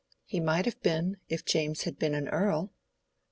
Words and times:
He 0.25 0.39
might 0.39 0.65
have 0.65 0.81
been, 0.81 1.17
if 1.29 1.45
James 1.45 1.83
had 1.83 1.99
been 1.99 2.15
an 2.15 2.27
Earl." 2.29 2.73